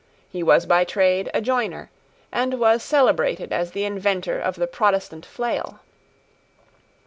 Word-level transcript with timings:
He 0.31 0.41
was 0.41 0.65
by 0.65 0.83
trade 0.83 1.29
a 1.31 1.41
joiner, 1.41 1.91
and 2.31 2.59
was 2.59 2.81
celebrated 2.81 3.53
as 3.53 3.69
the 3.69 3.83
inventor 3.85 4.39
of 4.39 4.55
the 4.55 4.65
Protestant 4.65 5.27
flail. 5.27 5.79